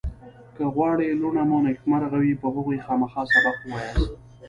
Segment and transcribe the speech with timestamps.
[0.55, 4.09] که غواړئ لوڼه مو نېکمرغ وي په هغوی خامخا سبق ووایاست